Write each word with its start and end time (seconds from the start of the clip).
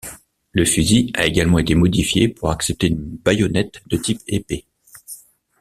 Le 0.53 0.65
fusil 0.65 1.11
a 1.13 1.27
également 1.27 1.59
été 1.59 1.75
modifié 1.75 2.27
pour 2.27 2.49
accepter 2.49 2.87
une 2.87 3.17
baïonnette 3.17 3.83
de 3.85 3.97
type 3.97 4.21
épée. 4.25 4.65